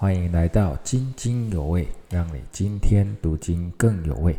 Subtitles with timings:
[0.00, 4.32] 欢迎来到津津有味，让你今天读经更有味。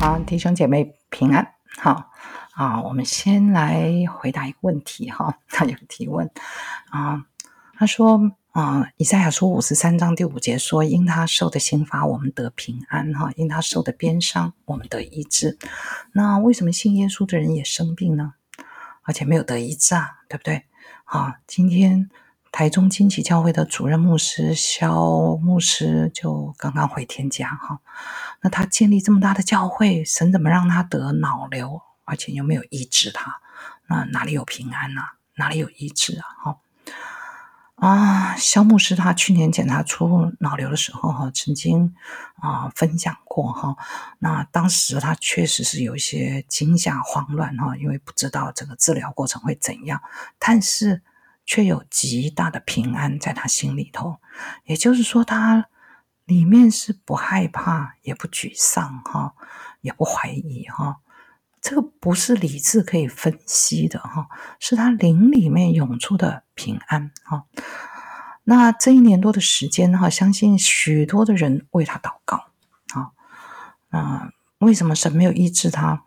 [0.00, 1.46] 好，弟兄姐妹平安。
[1.76, 2.10] 好
[2.54, 5.36] 啊，我们先来回答一个问题哈。
[5.50, 6.30] 他有提问
[6.88, 7.22] 啊，
[7.74, 8.18] 他说
[8.54, 15.58] 啊，以赛亚书五十三章第五节说：“因他受的刑罚，我们得平安；哈，因他受的鞭伤，我们得医治。”
[16.14, 18.34] 那为什么信耶稣的人也生病呢？
[19.02, 20.66] 而且没有得医治啊，对不对？
[21.06, 22.08] 啊，今天
[22.52, 27.80] 台中金旗教会的主任牧师肖牧师就刚刚回天家哈。
[28.42, 33.40] 那他建立这么大的教会，神怎么让他得脑瘤，而且又没有医治他？
[33.88, 35.02] 那哪里有平安呢？
[35.38, 36.24] 哪里有医治啊？
[36.44, 36.58] 哈
[37.76, 41.94] 啊，肖牧师他去年检查出脑瘤的时候，哈，曾经
[42.36, 43.76] 啊分享过哈。
[44.18, 50.00] 那当时他确实是有一些惊吓、慌乱哈，因为不知道这个治疗过程会怎样，
[50.38, 51.02] 但是
[51.44, 54.18] 却有极大的平安在他心里头。
[54.64, 55.66] 也就是说，他。
[56.26, 59.34] 里面是不害怕，也不沮丧，哈，
[59.82, 60.96] 也不怀疑，哈，
[61.64, 64.28] 这个不是理智可以分析的，哈，
[64.60, 67.46] 是他灵里面涌出的平安，哈。
[68.44, 72.48] 那这一年多的时间，哈，相信许多的人为他祷告，
[72.92, 73.12] 啊，
[73.88, 76.04] 那为什么神没有医治他？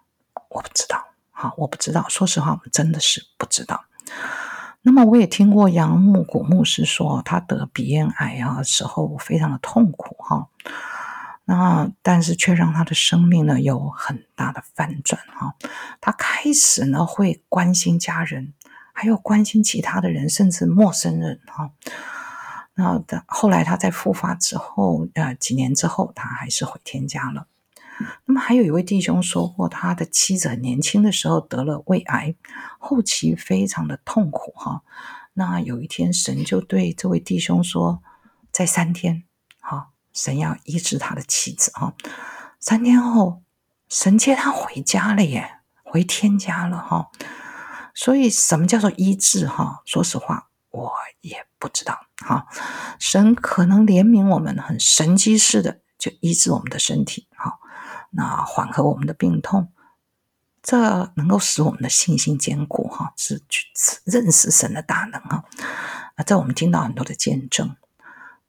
[0.49, 3.85] 我不知道，好，我不知道，说实话，我们真的是不知道。
[4.83, 10.49] 那么我也听过杨木古牧师说，他得鼻咽癌啊时候非常的痛苦哈，
[11.49, 15.55] 那但是却让他的生命呢有很大的反转哈，
[16.01, 18.53] 他开始呢会关心家人，
[18.91, 21.71] 还有关心其他的人，甚至陌生人哈。
[22.73, 27.47] 那的后来他在复发之后，呃几年之后，他还是回天家了。
[28.25, 32.35] 那么还有一位弟兄说过，他的妻子很年轻的时候得了胃癌，
[32.77, 34.83] 后期非常的痛苦哈。
[35.33, 38.03] 那有一天神就对这位弟兄说，
[38.51, 39.23] 在三天，
[39.61, 41.93] 哈，神要医治他的妻子哈。
[42.59, 43.43] 三天后，
[43.87, 47.11] 神接他回家了耶，回天家了哈。
[47.93, 49.81] 所以什么叫做医治哈？
[49.85, 50.91] 说实话，我
[51.21, 52.47] 也不知道哈。
[52.99, 57.59] 神可能怜悯我们，很神迹似的就医治我们的身体哈。
[58.09, 59.71] 那缓和我们的病痛，
[60.63, 63.67] 这能够使我们的信心坚固哈，是去
[64.03, 65.43] 认识神的大能啊。
[66.15, 67.75] 那在我们听到很多的见证，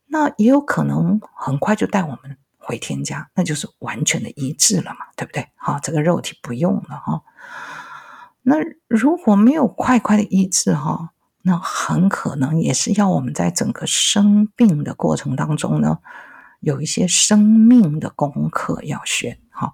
[0.08, 5.48] 那也有可能很快就带我们回天家，那就是完全的医治了嘛，对不对？
[5.56, 7.22] 好，这个肉体不用了哈。
[8.42, 8.56] 那
[8.88, 11.10] 如果没有快快的医治哈，
[11.42, 15.98] 那很可能也是要我们在整个生病的过程当中呢。
[16.60, 19.72] 有一些生命的功课要学，哈，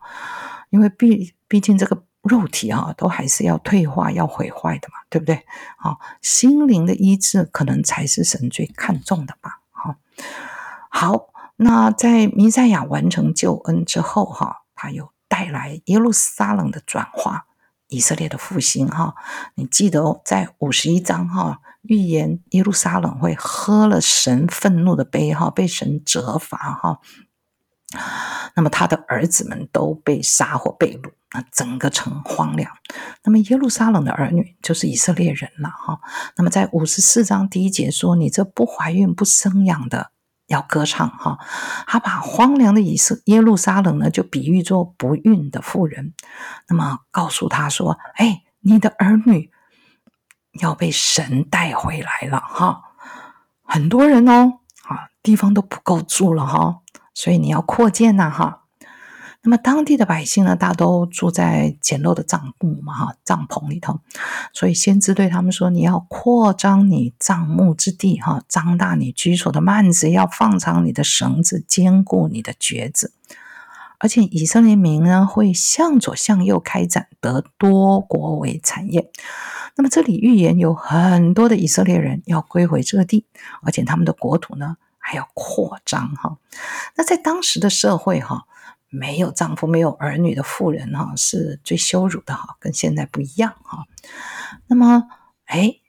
[0.69, 5.47] 因为毕毕竟这个肉体啊，都还是要退化、要毁坏的嘛，对不对？
[5.79, 9.61] 好，心灵的医治可能才是神最看重的吧，
[10.91, 17.47] 好，那在弥赛亚完成救恩之后，哈，他又带来耶路撒冷的转化。
[17.89, 19.15] 以色列的复兴，哈，
[19.55, 26.99] 你记得哦，在五十一章，哈，预言耶路撒冷会喝了神愤怒的杯，哈，被神责罚，哈。
[28.55, 32.71] 那么他的儿子们都被杀或被掳，那整个城荒凉。
[33.23, 36.01] 那么耶路撒冷的儿女就是以色列人了，哈。
[36.37, 40.11] 那么在五十四章第一节说：“你这不怀孕不生养的。”
[40.47, 41.39] 要歌唱哈，
[41.87, 46.13] 他把荒凉的以色耶路撒冷呢，就比喻作不孕的妇人。
[46.69, 49.51] 那么告诉他说：“哎，你的儿女
[50.61, 52.83] 要被神带回来了哈，
[53.63, 56.83] 很多人哦，啊，地方都不够住了哈，
[57.15, 58.61] 所以你要扩建呐哈。”
[59.47, 64.01] 那么当地的百姓呢，大都住在简陋的帐幕嘛，哈，帐篷里头。
[64.55, 73.13] 所以先知对他们说：“你要扩张你帐幕之地，哈，张大你居所的幔子，要放长你的绳子，坚固你的橛子。
[73.99, 79.11] 而且以色列民呢，会向左向右开展，得多国为产业。
[79.77, 83.27] 那么这里预言有很多的以色列人要归回这地，
[83.63, 86.39] 而且他们的国土呢还要扩张，哈。
[86.97, 88.47] 那在当时的社会，哈。”
[88.97, 93.87] 没有丈夫、没有儿女的妇人哈，是最羞辱的哈，跟现在不一样哈。
[94.69, 95.09] 那么，
[95.47, 95.81] 哎，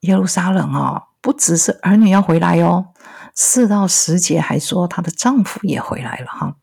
[0.00, 2.88] 耶路撒冷啊，不只是儿女要回来哦，
[3.36, 6.56] 四到十节还说她的丈夫也回来了哈。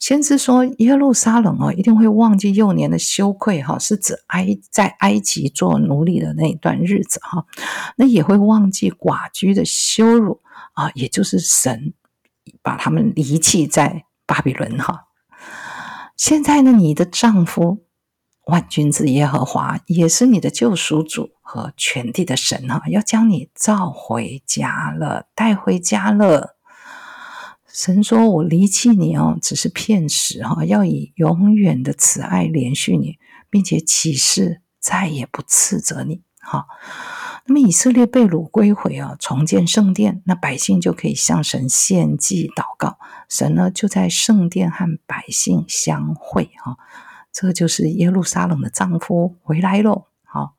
[0.00, 7.46] 先知说耶路撒冷哦，一定会忘记幼年的羞愧哈，是指埃在埃及做奴隶的那一段日子哈。
[7.94, 10.40] 那也会忘记寡居的羞辱
[10.72, 11.94] 啊，也就是神
[12.60, 14.06] 把他们离弃在。
[14.30, 15.08] 巴比伦哈，
[16.16, 17.84] 现在呢，你的丈夫
[18.46, 26.59] 万军之耶和华，也是你的救赎主和全地的神哈，要将你召回家了，带回家了。
[27.72, 33.18] 神说：“我离弃你哦，只是骗时哈，要以永远的慈爱连续你，
[33.48, 36.66] 并且起誓再也不斥责你。”哈，
[37.46, 46.76] 那么以色列被掳归回啊，重建圣殿，那百姓就可以向神献祭祷告，神呢就在圣殿和百姓相会哈。
[47.30, 50.06] 这就是耶路撒冷的丈夫回来喽。
[50.24, 50.54] 好，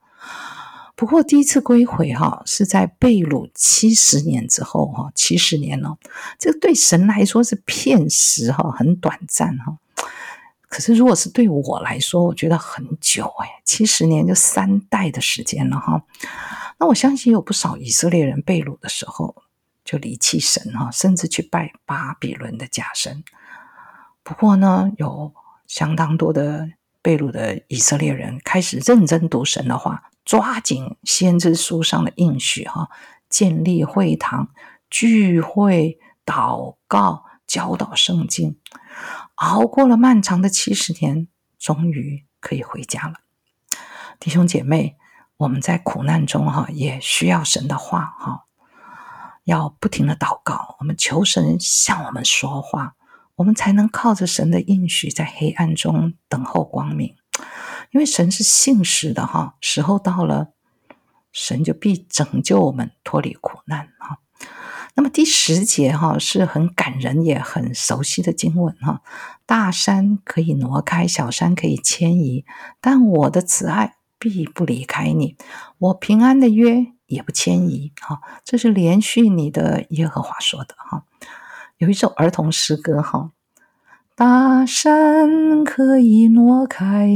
[1.02, 5.98] 不过第一次归回哈是在被掳七十年之后哈，七十年了，
[6.38, 9.80] 这对神来说是片时哈，很短暂哈。
[10.70, 16.04] 可是如果是对我来说，我觉得很久哎，七十年就三代的时间了哈。
[16.78, 19.36] 那我相信有不少以色列人被掳的时候
[19.84, 23.24] 就离弃神哈，甚至去拜巴比伦的假神。
[24.22, 25.34] 不过呢，有。
[25.66, 26.70] 相当多的
[27.02, 32.90] 被掳的以色列人开始认真读神的话，抓紧先知书上的应许，哈，
[33.30, 34.50] 建立会堂、
[34.90, 38.60] 聚会、祷告、教导圣经，
[39.36, 41.28] 熬过了漫长的七十年，
[41.58, 43.16] 终于可以回家了。
[44.20, 44.98] 弟兄姐妹，
[45.38, 48.46] 我们在苦难中，哈，也需要神的话，哈，
[49.46, 52.96] 要不停的祷告，我们求神向我们说话。
[53.36, 57.16] 我们才能靠着神的应许，在黑暗中等候光明，
[57.92, 59.56] 因为神是信实的哈。
[59.62, 60.54] 时候到了，
[61.32, 64.20] 神就必拯救我们脱离苦难哈。
[64.94, 69.02] 那么第十节哈是很感人也很熟悉的经文哈。
[69.46, 72.44] 大山可以挪开，小山可以迁移，
[72.82, 75.38] 但我的慈爱必不离开你，
[75.78, 78.22] 我平安的约也不迁移哈。
[78.44, 81.06] 这是连续你的耶和华说的哈。
[81.78, 83.32] 有一首儿童诗歌哈，
[84.24, 87.10] 大山可以挪开，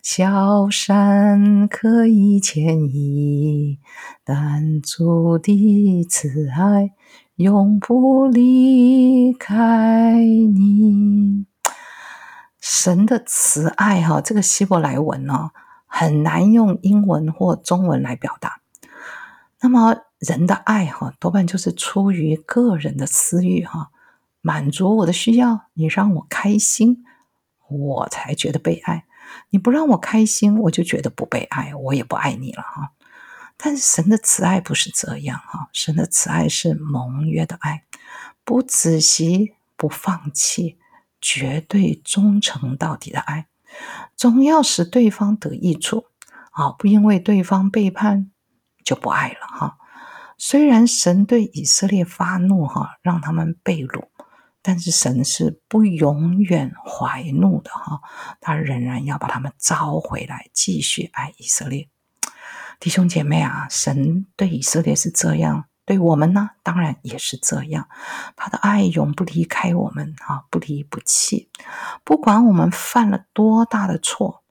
[0.00, 3.78] 小山可以迁移，
[4.24, 6.92] 但主的慈爱
[7.34, 11.44] 永不离开你。
[12.58, 15.50] 神的慈爱哈，这个希伯来文呢
[15.84, 18.62] 很难用英文或中文来表达。
[19.60, 19.98] 那么。
[20.20, 23.90] 人的爱哈，多半就是出于个人的私欲哈，
[24.46, 27.02] 满足我的需要，你让我开心，
[27.66, 29.04] 我才觉得被爱；
[29.48, 32.92] 你不让我开心，我就觉得不被爱，我也不爱你了哈。
[33.56, 37.84] 但是神的慈爱不是这样哈，神的慈爱是盟约的爱，
[38.44, 40.76] 不仔细，不放弃，
[41.22, 43.46] 绝对忠诚到底的爱，
[44.14, 46.04] 总要使对方得益处
[46.50, 48.30] 啊，不因为对方背叛
[48.84, 49.78] 就不爱了哈。
[50.36, 54.08] 虽然神对以色列发怒，哈，让他们被掳，
[54.66, 58.00] 但是神是不永远怀怒的，哈，
[58.40, 61.90] 他仍然要把他们招回来，继续爱以色列。
[62.80, 67.88] 弟兄姐妹啊，神对以色列是这样，对我们呢，当然也是这样。
[68.36, 71.50] 他的爱永不离开我们，啊，不离不弃。
[72.02, 74.42] 不管我们犯了多大的错，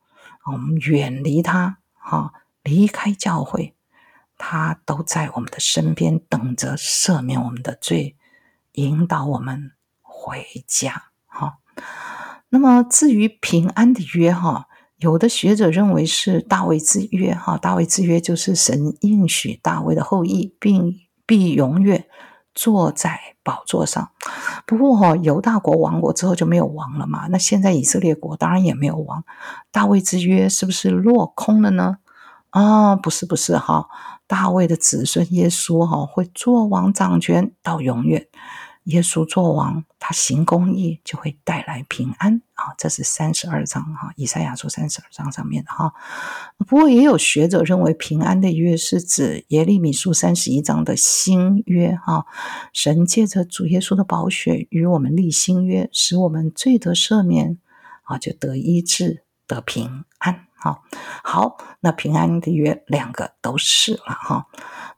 [0.46, 3.76] 我们远离他，哈，离开教会。
[4.38, 8.16] 他都在我们的身边等着赦免我们的罪，
[8.74, 9.72] 引导我们
[10.24, 11.12] 回家。
[11.26, 11.58] 哈，
[12.48, 22.06] 那么至于平安的约，哈，有的学者认为是大卫之约，哈，大卫之约就是神应许大卫的后裔，并必永远
[22.56, 24.12] 坐在宝座上。
[24.66, 27.28] 不过，哈，犹大国亡国之后就没有王了嘛？
[27.28, 29.26] 那现在以色列国当然也没有王，
[29.72, 31.98] 大卫之约是不是落空了呢？
[32.52, 33.90] 啊，不是，不是，哈。
[34.26, 38.28] 大卫的子孙耶稣哈会做王掌权到永远。
[38.86, 42.74] 耶稣做王，他行公义就会带来平安啊！
[42.78, 45.94] 这是三十二章哈，以赛亚书三十二章上面的哈。
[46.58, 52.26] 不过也有学者认为，平安的约是指耶利米书三十一章的新约哈。
[52.74, 57.58] 神借着主耶稣的宝血与我们立新约，使我们罪得赦免
[58.04, 60.48] 啊，就得医治得平安。
[60.56, 60.84] 好，
[61.24, 64.48] 好，那平安的约两个都是了哈。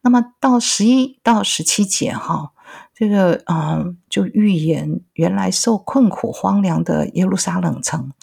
[0.01, 2.51] 那么到十一到十七节哈，
[2.95, 8.13] 这个嗯，就预言原来受困苦荒凉的耶路撒冷城，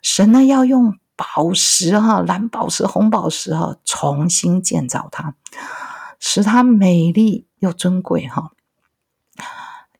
[0.00, 5.34] 神呢要用宝石哈，蓝宝石、红宝石哈，重新建造它，
[6.20, 8.52] 使它美丽又尊贵哈。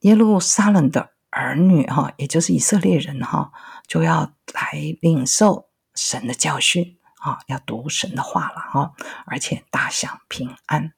[0.01, 3.53] 耶路撒冷的儿女哈，也就是以色列人哈，
[3.87, 5.67] 就要来领受。
[5.95, 8.93] 神的教训啊，要读神的话了哈，
[9.27, 10.95] 而且大享平安。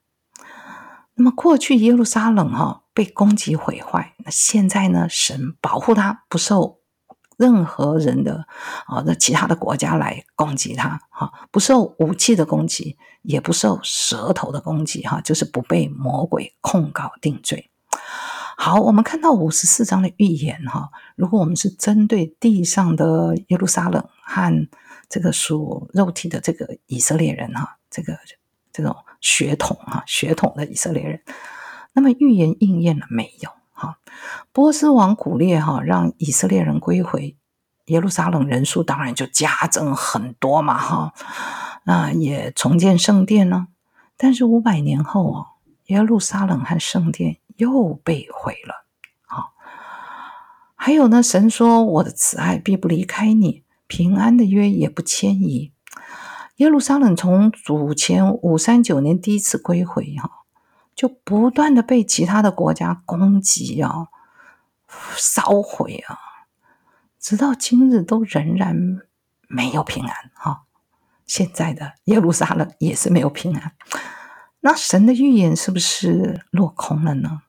[1.15, 6.79] 那么过去耶路撒冷哈被攻击毁坏，那现在呢，神保护他不受
[7.37, 8.47] 任何人的
[8.87, 17.71] 啊，那其他的国家来攻击他，哈，不受武器的攻击，也不受舌头的攻击，哈，就是不被魔鬼控告定罪。
[18.57, 24.69] 好，我们看到五十四章的预言，哈，如果我们是针对地上的耶路撒冷和
[25.09, 28.17] 这个属肉体的这个以色列人，哈，这个
[28.73, 31.21] 这种血统，哈，血统的以色列人，
[31.95, 33.51] 那么预言应验了没有？
[33.73, 33.99] 哈，
[34.53, 37.37] 波斯王古列哈让以色列人归回
[37.87, 41.13] 耶路撒冷，人数当然就加增很多嘛，哈，
[41.85, 43.67] 那也重建圣殿呢。
[44.17, 45.47] 但是五百年后啊，
[45.87, 48.87] 耶路撒冷和圣殿又被毁了。
[49.27, 49.51] 啊，
[50.77, 55.73] 还有呢，神说我的慈爱必不离开你，平安的约也不迁移。
[56.57, 60.44] 耶路撒冷从主前五三九年第一次归回，哈。
[60.95, 64.09] 就不断的被其他的国家攻击啊、
[65.17, 66.19] 烧毁啊，
[67.19, 69.01] 直到今日都仍然
[69.49, 70.63] 没有平安哈。
[71.27, 73.73] 现在的耶路撒冷也是没有平安，
[74.61, 77.43] 那神的预言是不是落空了呢？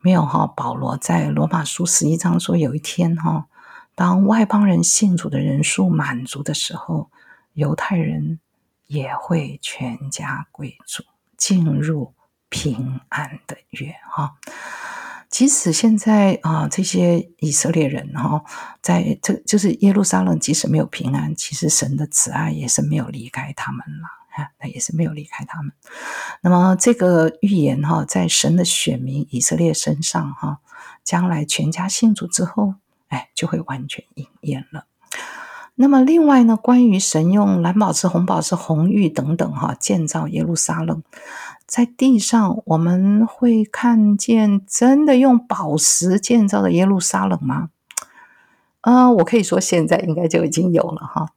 [0.00, 0.46] 没有哈。
[0.46, 3.46] 保罗在罗马书十一章说，有一天哈，
[3.94, 7.10] 当外邦人信主的人数满足的时候，
[7.52, 8.40] 犹太人
[8.86, 11.04] 也会全家归主，
[11.36, 12.14] 进入。
[12.48, 14.36] 平安的月哈，
[15.28, 18.44] 即使现在啊，这些以色列人哈，
[18.80, 25.72] 在这就是耶路撒冷，即使没有平安，其实神的慈爱也是没有离开他们了，哈，他也是没有离开他们。
[26.40, 30.60] 那么这个预言哈，在神的选民以色列身上哈，
[31.02, 32.74] 将来全家信主之后，
[33.08, 34.86] 哎，就会完全应验了。
[35.78, 41.02] 那么另外呢，关于神用蓝宝石、红宝石、红玉等等哈，建造耶路撒冷。
[41.66, 47.70] 在地上，我们会看见真的用宝石建造的耶路撒冷吗？
[48.82, 51.30] 啊，我可以说现在应该就已经有了哈，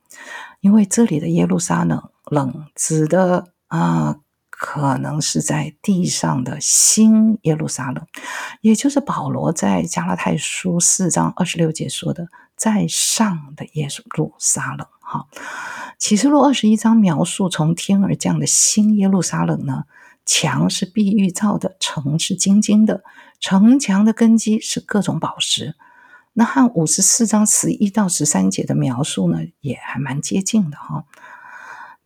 [0.61, 4.17] 因为这里的耶路撒冷冷指的啊，
[4.51, 8.05] 可能是在地上的新耶路撒冷，
[8.61, 15.25] 也就是保罗在加拉太书四章二十六节说的，在上的耶路撒冷哈。
[15.97, 19.85] 启示录二十一章描述从天而降的新耶路撒冷呢？
[20.31, 23.03] 墙是碧玉造的，城是金金的，
[23.39, 25.75] 城墙的根基是各种宝石。
[26.33, 31.05] 那和五十四章十一到十三节的描述呢，也还蛮接近的哈。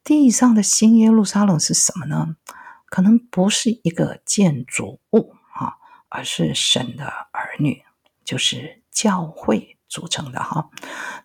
[0.05, 2.37] 地上的新耶路撒冷是什么呢？
[2.85, 5.75] 可能不是一个建筑物哈，
[6.07, 7.83] 而是神的儿女，
[8.23, 10.69] 就是教会组成的哈。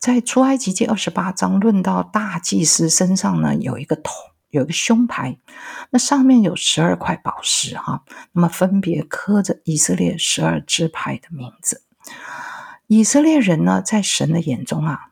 [0.00, 4.12] 在出埃及记二十八章论到大祭司身上呢，有一个桶。
[4.50, 5.38] 有一个胸牌，
[5.90, 11.84] 那上面有十二块宝石哈，那么分别刻着以色列十二支派的名字。
[12.86, 15.10] 以色列人呢，在神的眼中啊，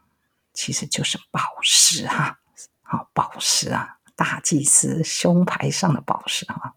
[0.55, 2.39] 其实就是宝石哈，
[2.83, 6.75] 好宝石啊，大祭司胸牌上的宝石哈。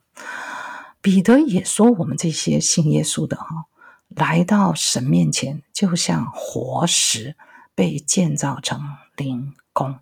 [1.01, 3.67] 彼得也说，我们这些信耶稣的哈，
[4.09, 7.37] 来到神面前，就像活石
[7.73, 8.81] 被建造成
[9.15, 9.99] 灵宫。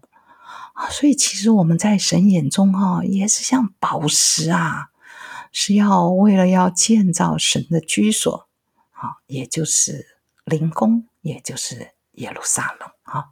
[0.77, 4.89] 啊，所以其实我们在神眼中哈，也是像宝石啊，
[5.51, 8.48] 是要为了要建造神的居所，
[8.91, 13.29] 啊，也就是灵宫，也就是耶路撒冷啊。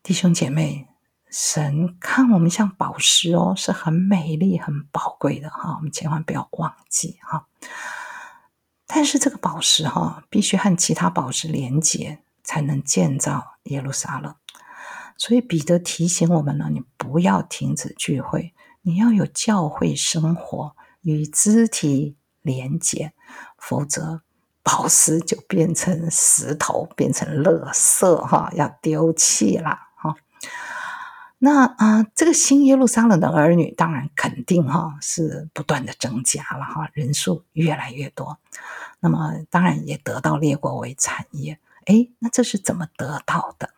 [0.00, 0.86] 弟兄姐妹，
[1.28, 7.48] 神看我们像宝石哦，是很美丽、很宝贵的哈，我们千万不要忘记哈。
[8.86, 14.36] 但是这个宝石哈，必须和其他宝石连接，才能建造耶路撒冷。
[15.20, 23.12] 所以彼得提醒我们呢，你不要停止聚会，你要有教会生活与肢体连结，
[23.58, 24.22] 否则
[24.62, 30.16] 宝石就变成石头，变成垃圾哈，要丢弃了哈。
[31.36, 38.38] 那啊，这个新耶路撒冷的儿女，当然肯定哈是不断的增加了哈，人数越来越多。
[39.00, 43.68] 那么当然也得到列国为产业，哎，那这是怎么得到的？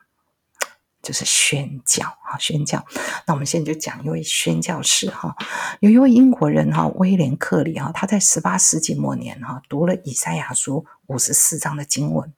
[1.02, 2.84] 就是宣教啊，宣教。
[3.26, 5.36] 那我们现在就讲一位宣教士哈，
[5.80, 12.32] 有一位英国人哈，威廉克里哈，他在十八世纪末年哈，读了以赛亚书五十四章的经文，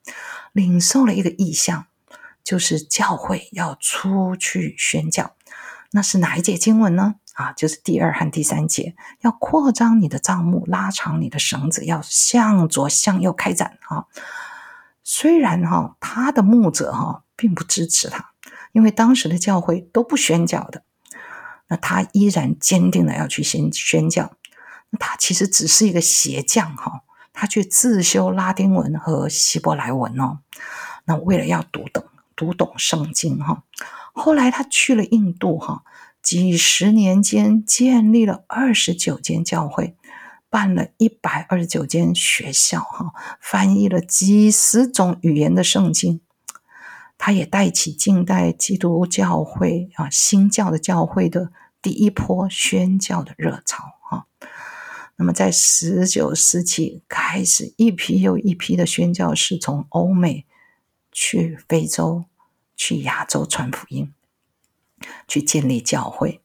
[0.51, 1.85] 领受了一个意象，
[2.43, 5.35] 就是教会要出去宣教。
[5.91, 7.15] 那是哪一节经文呢？
[7.35, 14.05] 啊，就是第二和第三节，要扩张你的帐目，拉长你的绳子，要向左向右开展啊。
[15.03, 18.31] 虽然哈，他的牧者哈，并不支持他。
[18.75, 20.83] 因为当时的教会都不宣教的，
[21.69, 24.33] 那他依然坚定的要去宣宣教。
[24.89, 30.39] 那他其实只是一个鞋匠哈，他去自修拉丁文和希伯来文哦。
[31.05, 32.03] 那为了要读懂
[32.35, 33.63] 读懂圣经哈，
[34.13, 35.85] 后来他去了印度哈，
[36.21, 39.95] 几十年间建立了二十九间教会，
[40.49, 46.19] 办了一百二十九间学校哈，翻译了几十种语言的圣经。
[47.17, 54.27] 他也带起近代基督教会啊新教的教会的第一波宣教的热潮哈。
[55.15, 60.45] 那么在十九世纪开始，一批又一批的宣教士从欧美
[61.11, 62.25] 去非洲、
[62.75, 64.13] 去亚洲传福音，
[65.25, 66.41] 去建立教会。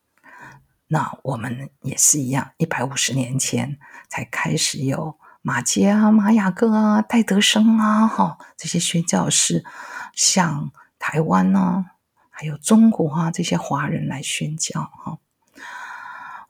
[0.87, 3.77] 那我们也是一样，一百五十年前
[4.09, 9.65] 才开始有马杰啊、马雅各啊、戴德生啊，哈这些宣教士。
[10.15, 11.87] 向台湾呢，
[12.29, 15.19] 还有中国啊这些华人来宣教哈，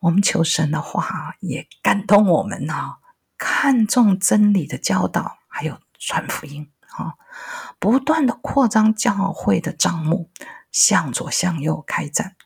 [0.01, 2.97] 我们求神的话也感动我们呢，
[3.39, 7.15] 看重真理的教导，还有传福音啊，
[7.79, 10.31] 不断的扩张教会的账目，
[10.73, 12.37] 向左向右开展，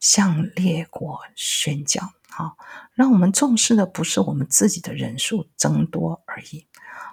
[0.00, 2.56] 向列国宣教哈，
[2.94, 6.66] 让我们重视的不是我们自己的人数增多而已。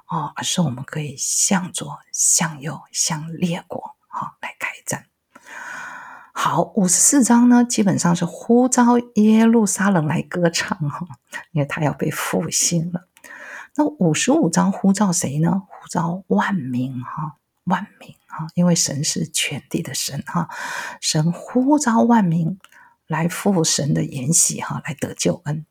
[0.10, 5.06] 哦，而是我们可以向左、向右、向列国哈来开战。
[6.34, 11.06] 好，五十四章呢，基本上是呼召耶路撒冷来歌唱哈，
[11.52, 13.08] 因为他要被复兴了。
[13.76, 15.62] 那五十五章呼召谁呢？
[15.68, 17.36] 呼召万民哈，
[17.66, 20.50] 万民哈，因为神是全地的神哈，
[21.00, 22.58] 神呼召万民。
[23.10, 25.66] 来复神的筵席，哈，来得救恩。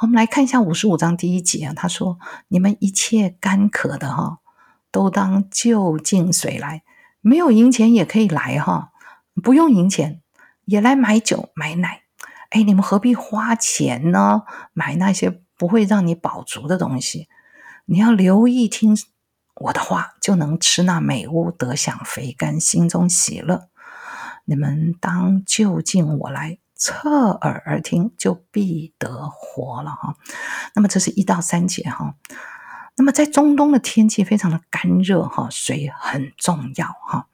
[0.00, 2.18] 我们来看一下五十五章第一节啊，他说
[2.48, 4.38] ：“你们一切干渴的哈，
[4.90, 6.82] 都当就近水来，
[7.20, 8.92] 没有银钱也可以来哈，
[9.42, 10.22] 不用银钱
[10.64, 12.04] 也来买酒买奶。
[12.48, 14.44] 哎，你们何必花钱呢？
[14.72, 17.28] 买那些不会让你饱足的东西？
[17.84, 18.96] 你要留意听
[19.56, 23.68] 我的话，就能吃那美物，得享肥甘，心中喜乐。
[24.46, 30.16] 你们当就近我来。”侧耳而听，就必得活了哈。
[30.74, 32.14] 那么这是一到三节哈。
[32.96, 37.28] 那么在中东的天气非常的干热哈，水很重要哈。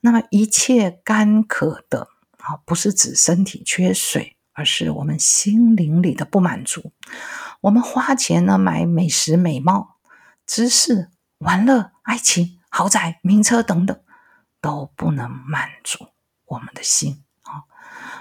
[0.00, 2.06] 那么一切干渴的
[2.38, 6.92] 啊，不是指身体缺水，而是我们心灵里的不满足。
[7.62, 9.96] 我们花钱呢买美食、美貌、
[10.46, 14.00] 知识、玩乐、爱情、豪宅、名车等等，
[14.60, 16.06] 都不能满足
[16.46, 17.24] 我们的心。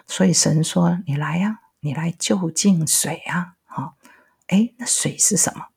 [0.07, 3.95] 所以神说：“你来呀，你来就近水啊！”好，
[4.47, 5.67] 哎，那水是什么？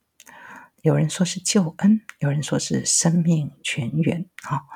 [0.83, 4.27] 有人说是救恩，有人说是生命泉源。
[4.43, 4.67] 好，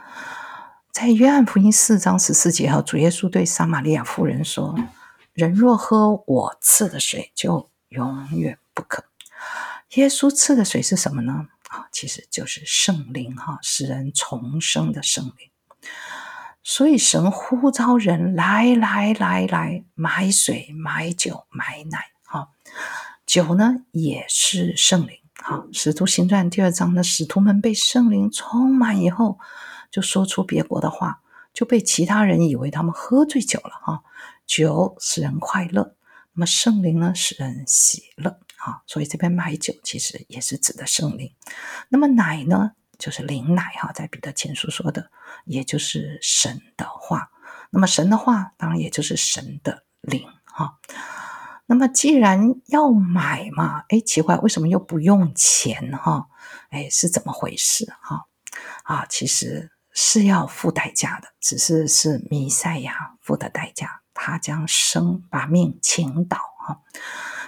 [0.90, 4.74] 在约翰福音四章十四节，哈，主耶稣对撒玛利亚妇人说
[5.34, 9.04] ：“人若喝我赐的水，就永远不渴。”
[9.96, 11.48] 耶稣赐的水是什么呢？
[11.68, 15.50] 啊，其实就是圣灵，哈，使人重生的圣灵。
[16.62, 22.50] 所以神呼召人来来来来买水买酒买奶，哈，
[23.24, 25.64] 酒呢也是圣灵，哈。
[25.72, 29.38] 使徒行传第二章的使徒们被圣灵充满以后，
[29.90, 31.22] 就说出别国的话，
[31.54, 34.02] 就被其他人以为他们喝醉酒了，哈。
[34.46, 35.94] 酒使人快乐，
[36.32, 38.82] 那么圣灵呢使人喜乐，哈。
[38.86, 41.32] 所以这边买酒其实也是指的圣灵，
[41.88, 42.72] 那么奶呢？
[42.98, 45.10] 就是灵奶哈，在彼得前书说的，
[45.48, 47.30] 也就是神的话。
[47.70, 50.78] 那么神的话，当然也就是神的灵哈。
[51.66, 56.28] 那么既然要买嘛，哎，奇怪，为什么又不用钱哈？
[56.70, 58.26] 哎，是怎么回事哈？
[58.84, 66.80] 啊，其实是要付代价的，只是是弥赛亚付的代价，他将生把命倾倒哈，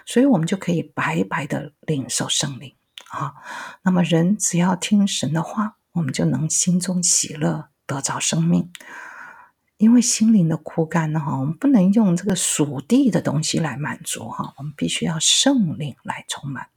[0.04, 2.76] 所以我们就可以白白的领受圣灵。
[3.08, 3.32] 啊，
[3.82, 8.70] 那么人只要听神的话，我们就能心中喜乐，得着生命。
[9.78, 16.68] 因为心灵的枯干呢，哈，我们不能用这个属地的东西来满足，哈，我们必须要圣灵来充满。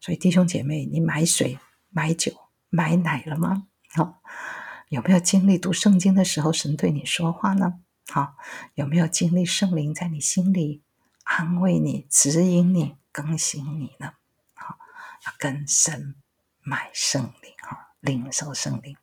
[0.00, 1.58] 所以弟兄姐妹，你买水、
[1.90, 2.32] 买酒、
[2.70, 3.66] 买奶了吗？
[3.94, 4.22] 好，
[4.88, 7.80] 有没有经历读圣经的时候，神对你说话呢？
[8.08, 8.36] 好，
[8.74, 10.82] 有没有经历圣灵在你心里
[11.24, 14.12] 安慰你、指引你、更新你呢？
[15.26, 16.14] 要跟神
[16.62, 18.96] 买圣灵哈，领受圣灵。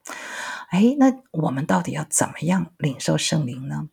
[0.69, 3.89] 哎，那我们到底要怎么样领受圣灵呢？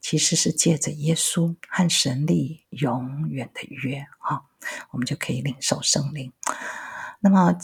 [0.00, 4.44] 其实是借着耶稣和神立永远的约哈，
[4.90, 6.32] 我们就可以领受圣灵。
[7.20, 7.56] 那么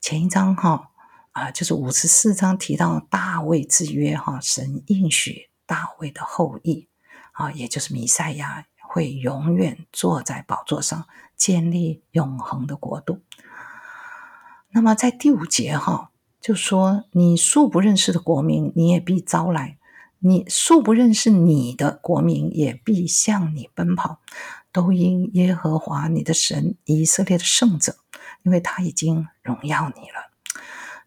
[0.00, 0.90] 前一章哈
[1.32, 6.88] 啊，就是五十四章提到大卫之约哈，神应许大卫的后裔
[7.32, 13.20] 啊，也就是弥赛亚会永远坐在宝座上，建立永恒的国度。
[14.70, 16.11] 那么在第五节哈，
[16.42, 19.76] 就说你素不认识的国民，你也必招来；
[20.18, 24.18] 你素不认识你的国民，也必向你奔跑。
[24.72, 27.96] 都因耶和华你的神以色列的圣者，
[28.42, 30.32] 因为他已经荣耀你了。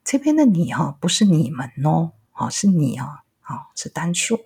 [0.06, 4.40] 这边的你哈，不是你们哦，哦，是你啊，啊，是单数。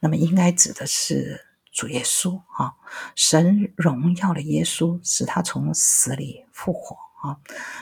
[0.00, 2.74] 那么应该指的是主耶稣啊，
[3.14, 7.03] 神荣耀了耶稣，使他从死里复活。
[7.24, 7.38] 啊，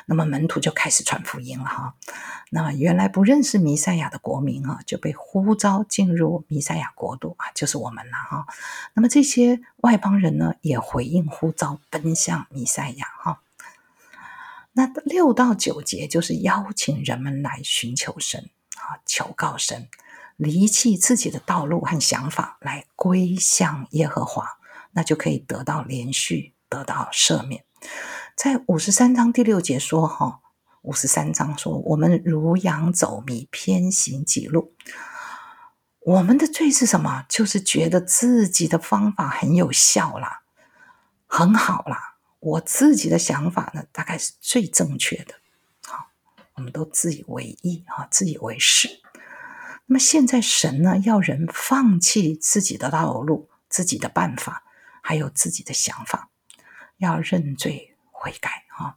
[0.07, 1.95] 那么门徒就开始传福音了哈。
[2.51, 8.47] 那原来不认识弥赛亚的国民啊，就被呼召进入弥赛亚国度啊，就是我们了哈。
[8.95, 13.41] 那么这些外邦人呢，也回应呼召，奔向弥赛亚哈。
[14.75, 19.89] 那六到九节就是邀请人们来寻求神啊，求告神，
[20.37, 24.47] 离弃自己的道路和想法，来归向耶和华，
[24.93, 27.65] 那就可以得到连续，得到赦免。
[28.35, 30.41] 在五十三章第六节说：“哈，
[30.81, 34.75] 五十三章说，我们如羊走迷，偏行己路。
[36.01, 37.25] 我们的罪是什么？
[37.29, 40.43] 就是觉得自己的方法很有效啦，
[41.27, 42.17] 很好啦。
[42.41, 45.35] 我自己的想法呢，大概是最正确的。
[45.87, 46.09] 好，
[46.55, 48.89] 我们都自以为意啊，自以为是。
[49.87, 54.65] 那么现在神呢，要人放弃自己的道路、自己的办法，
[55.03, 56.31] 还有自己的想法，
[56.97, 57.91] 要认罪。”
[58.23, 58.95] 悔改啊！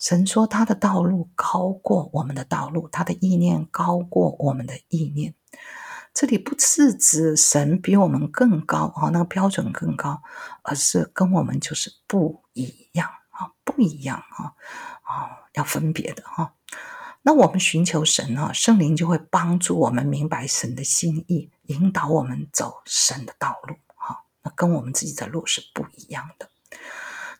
[0.00, 5.36] 神说他的道路高过我们的道路，他的意念高过我们的意念。
[6.12, 10.20] 这里不是指神比我们更高啊，那个标准更高，
[10.62, 14.54] 而是跟我们就是不一样啊，不一样啊
[15.02, 16.54] 啊，要分别的哈。
[17.22, 24.24] 那我们寻求神啊，圣灵就会帮助我们明白神的心意，引导我们走神的道路哈。
[24.42, 26.48] 那跟我们自己的路是不一样的。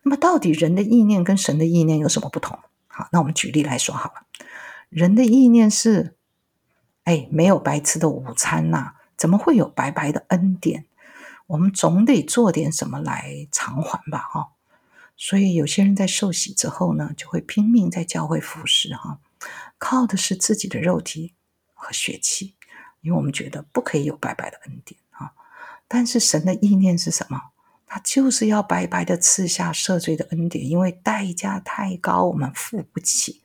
[0.02, 2.58] 那么，到底人的意念跟神的意念有什么不同？
[2.88, 4.26] 好，那我们举例来说好了。
[4.88, 6.16] 人的意念是：
[7.04, 10.86] 哎，没有白吃的午餐呐，怎么会有白白的恩典？
[11.46, 14.48] 我们总得做点什么来偿还吧，哈。
[15.16, 19.20] 所以，有些人在受洗之后呢，就会拼命在教会服侍，哈，
[19.78, 21.34] 靠的是自己的肉体
[21.74, 22.54] 和血气，
[23.02, 25.32] 因为我们觉得不可以有白白的恩典啊。
[25.86, 27.51] 但是，神的意念是什么？
[27.92, 33.42] 他就是要白白的赐下赦罪的恩典，因为代价太高，我们付不起。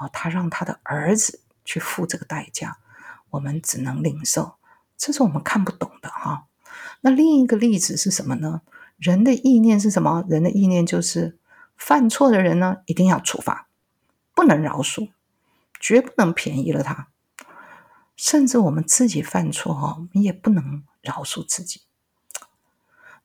[0.00, 2.78] 哦，他让他的儿子去付这个代价，
[3.30, 4.56] 我们只能领受。
[4.98, 6.46] 这是我们看不懂的哈。
[7.02, 8.62] 那另一个例子是什么呢？
[8.96, 10.24] 人的意念是什么？
[10.28, 11.38] 人的意念就是
[11.76, 13.68] 犯错的人呢，一定要处罚，
[14.34, 15.10] 不能饶恕，
[15.78, 17.06] 绝不能便宜了他。
[18.16, 21.82] 甚至我们自己犯错哈，我们也不能饶恕自己。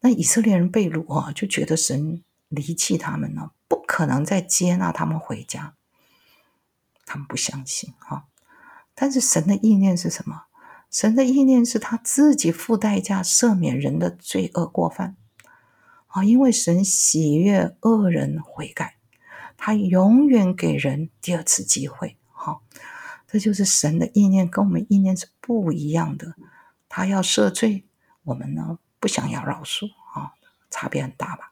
[0.02, 5.76] 那以色列人被掳啊，就觉得神离弃他们了，不可能再接纳他们回家。
[7.06, 8.26] 他们不相信啊。
[8.96, 10.44] 但是神的意念是什么？
[10.90, 15.16] 神的意念是他自己付代价赦免人的罪恶过犯
[16.08, 16.24] 啊。
[16.24, 18.98] 因为神喜悦恶人悔改，
[19.56, 22.18] 他永远给人第二次机会。
[22.32, 22.64] 好，
[23.28, 26.36] 这就是神的意念，跟我们意念是不一样的。
[26.90, 27.86] 他要赦罪，
[28.24, 28.80] 我们呢？
[29.02, 30.32] 不想要饶恕啊，
[30.70, 31.52] 差别很大吧？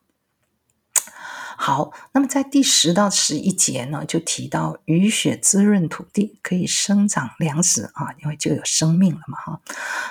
[1.58, 9.62] 好，那么在第十到十一节呢，就提到雨雪滋润土地，可以生长粮食啊，因为就有生命了嘛哈。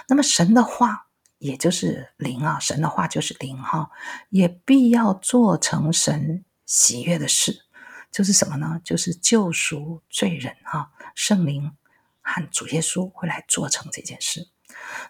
[0.09, 1.07] 那么神的话，
[1.39, 3.91] 也就是灵啊，神的话就是灵哈，
[4.29, 7.65] 也必要做成神喜悦的事，
[8.13, 8.79] 就是什么呢？
[8.85, 11.73] 就是救赎罪人哈，圣灵
[12.21, 14.51] 和主耶稣会来做成这件事。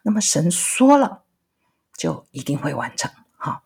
[0.03, 1.25] 那么神说了。
[1.99, 3.63] 就一定会完成哈。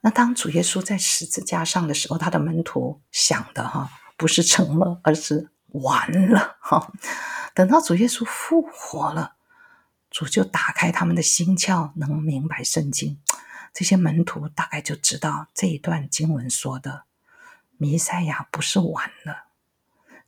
[0.00, 6.90] 那当主耶稣在十字架上的时候，他的门徒想的哈，不是成了，而是完了哈。
[7.54, 9.36] 等到主耶稣复活了，
[10.10, 13.20] 主就打开他们的心窍，能明白圣经。
[13.74, 17.04] 这些门徒大概就知道这一段经文说的
[17.76, 19.48] 弥赛亚不是完了，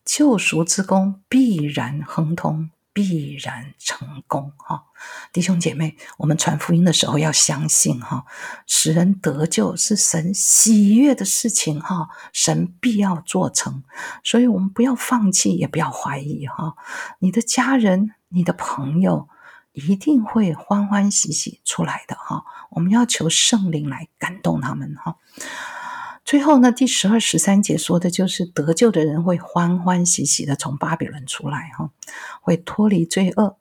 [0.05, 2.71] 救赎之功必然亨通。
[2.99, 4.87] 必然成功哈，
[5.33, 8.25] 弟兄姐妹，我们传福音的时候要相信哈，
[8.67, 13.85] 使人得救是神喜悦的事情哈，神必要做成，
[14.25, 16.75] 所以我们不要放弃，也不要怀疑哈，
[17.21, 19.29] 你的家人、你的朋友
[19.71, 25.19] 一定会欢欢喜喜出来的哈，我们要求圣灵来感动他们哈。
[26.29, 31.91] 最后呢，第十二、十三节说的就是得救的人会欢欢喜喜的从巴比伦出来，哈，
[32.43, 33.57] 会脱离罪恶，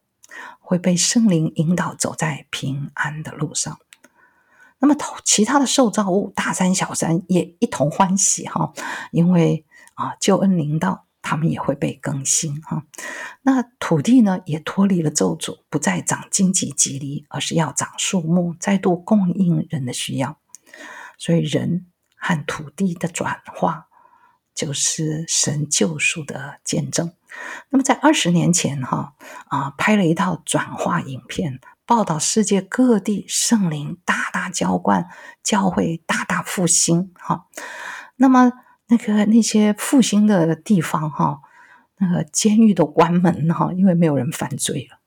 [0.59, 3.79] 会被圣灵引导走在平安的路上。
[4.79, 8.73] 那么，其他的受造物，大山小山也一同欢喜，哈，
[9.11, 11.05] 因为啊，救恩临到。
[11.21, 12.85] 他们也会被更新哈。
[13.41, 20.37] 那土地呢，也脱离了咒诅，不再长荆棘棘藜，而是要长树木，再度供应人的需要。
[21.17, 21.85] 所以，人
[22.27, 23.87] 和土地的转化，
[24.53, 27.13] 就是神救赎的见证。
[27.69, 29.13] 那么，在二十年前哈
[29.47, 31.61] 啊，拍了一套转化影片。
[31.85, 35.07] 报道世界各地圣灵大大浇灌，
[35.41, 37.13] 教会大大复兴。
[37.15, 37.45] 哈，
[38.17, 38.51] 那么
[38.87, 41.39] 那个那些复兴的地方，哈，
[41.99, 44.99] 那个监狱都关门哈，因为没有人犯罪了，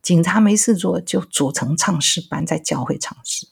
[0.00, 3.48] 警察没事做，就组成唱诗班在教会唱诗。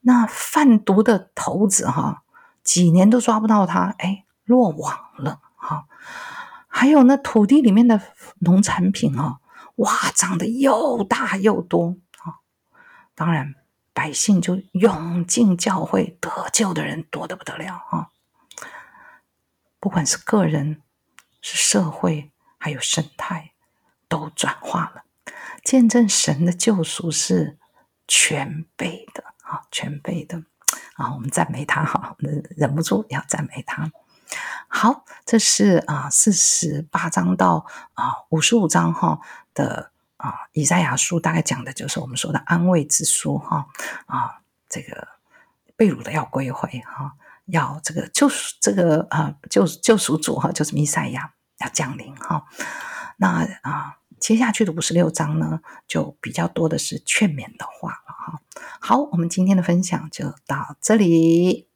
[0.00, 2.22] 那贩毒的头子哈，
[2.70, 5.40] 几年都抓不到他，哎，落网了。
[5.56, 5.88] 哈，
[6.68, 8.00] 还有那土地里面的
[8.38, 9.40] 农产品啊。
[9.74, 12.38] 哇，长得又大又多啊！
[13.16, 13.56] 当然，
[13.92, 18.10] 百姓就涌进教会，得救的人多得不得了啊！
[19.80, 20.80] 不管是个人、
[21.42, 23.50] 是社会，还有生态，
[24.06, 25.02] 都转化了，
[25.64, 27.58] 见证神的救赎是
[28.06, 30.44] 全备的啊，全备的
[30.94, 31.12] 啊！
[31.14, 32.16] 我们赞美他哈，
[32.56, 33.90] 忍不住要赞美他。
[34.68, 39.20] 好，这是啊四十八章到啊五十五章哈
[39.54, 43.66] 的啊以赛亚书，大概讲的就是我们说的安慰之书哈
[44.06, 45.08] 啊这个
[45.76, 47.14] 被掳的要归回哈，
[47.46, 52.46] 要这个救赎这个啊救救赎主哈就是弥赛亚要降临哈，
[53.16, 58.40] 那啊接下去的五十六章呢就比较多的是劝勉的话了哈。
[58.78, 61.69] 好，我们今天的分享就到这里。